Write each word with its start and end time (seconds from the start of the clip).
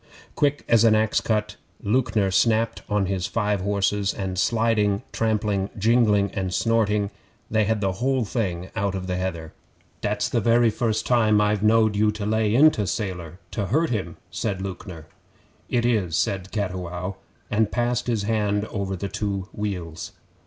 Quick 0.33 0.63
as 0.67 0.83
an 0.83 0.95
axe 0.95 1.21
cut, 1.21 1.57
Lewknor 1.83 2.31
snapped 2.31 2.81
on 2.89 3.05
his 3.05 3.27
five 3.27 3.61
horses, 3.61 4.15
and 4.15 4.39
sliding, 4.39 5.03
trampling, 5.11 5.69
jingling, 5.77 6.31
and 6.31 6.51
snorting, 6.51 7.11
they 7.51 7.65
had 7.65 7.81
the 7.81 7.91
whole 7.91 8.25
thing 8.25 8.71
out 8.75 8.95
on 8.95 9.05
the 9.05 9.15
heather. 9.17 9.53
'Dat's 10.01 10.27
the 10.27 10.41
very 10.41 10.71
first 10.71 11.05
time 11.05 11.39
I've 11.39 11.61
knowed 11.61 11.95
you 11.95 12.09
lay 12.09 12.55
into 12.55 12.87
Sailor 12.87 13.37
to 13.51 13.67
hurt 13.67 13.91
him,' 13.91 14.17
said 14.31 14.59
Lewknor. 14.59 15.05
'It 15.69 15.85
is,' 15.85 16.17
said 16.17 16.51
Cattiwow, 16.51 17.17
and 17.51 17.71
passed 17.71 18.07
his 18.07 18.23
hand 18.23 18.65
over 18.71 18.95
the 18.95 19.07
two 19.07 19.49
wheals. 19.55 20.13